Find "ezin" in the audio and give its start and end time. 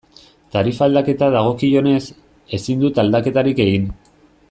2.59-2.83